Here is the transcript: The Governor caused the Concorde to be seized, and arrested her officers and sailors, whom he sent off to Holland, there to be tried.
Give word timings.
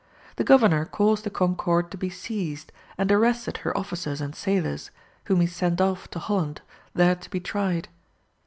The 0.37 0.43
Governor 0.43 0.85
caused 0.85 1.25
the 1.25 1.29
Concorde 1.29 1.91
to 1.91 1.95
be 1.97 2.09
seized, 2.09 2.71
and 2.97 3.11
arrested 3.11 3.57
her 3.57 3.77
officers 3.77 4.19
and 4.19 4.33
sailors, 4.35 4.89
whom 5.25 5.41
he 5.41 5.45
sent 5.45 5.79
off 5.79 6.09
to 6.09 6.17
Holland, 6.17 6.61
there 6.95 7.13
to 7.13 7.29
be 7.29 7.39
tried. 7.39 7.87